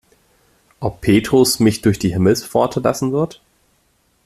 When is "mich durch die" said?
1.59-2.11